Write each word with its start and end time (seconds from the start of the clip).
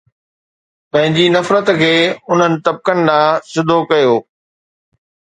پنهنجي 0.91 1.25
نفرت 1.35 1.67
کي 1.81 1.91
انهن 2.31 2.53
طبقن 2.65 2.97
ڏانهن 3.09 3.41
سڌو 3.51 3.77
ڪيو 3.89 4.15